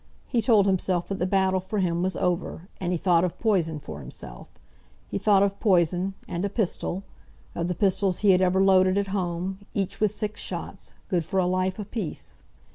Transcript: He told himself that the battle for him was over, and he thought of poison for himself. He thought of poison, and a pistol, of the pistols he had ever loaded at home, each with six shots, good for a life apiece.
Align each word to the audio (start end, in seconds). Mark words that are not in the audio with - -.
He 0.25 0.41
told 0.41 0.65
himself 0.65 1.07
that 1.09 1.19
the 1.19 1.27
battle 1.27 1.59
for 1.59 1.77
him 1.77 2.01
was 2.01 2.15
over, 2.15 2.67
and 2.79 2.91
he 2.91 2.97
thought 2.97 3.23
of 3.23 3.37
poison 3.37 3.79
for 3.79 3.99
himself. 3.99 4.47
He 5.11 5.19
thought 5.19 5.43
of 5.43 5.59
poison, 5.59 6.15
and 6.27 6.43
a 6.43 6.49
pistol, 6.49 7.03
of 7.53 7.67
the 7.67 7.75
pistols 7.75 8.21
he 8.21 8.31
had 8.31 8.41
ever 8.41 8.63
loaded 8.63 8.97
at 8.97 9.09
home, 9.09 9.59
each 9.75 9.99
with 9.99 10.11
six 10.11 10.41
shots, 10.41 10.95
good 11.07 11.23
for 11.23 11.39
a 11.39 11.45
life 11.45 11.77
apiece. 11.77 12.41